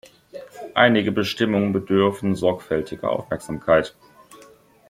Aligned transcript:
Einige 0.73 1.11
Bestimmungen 1.11 1.73
bedürfen 1.73 2.33
sorgfältiger 2.33 3.11
Aufmerksamkeit. 3.11 3.93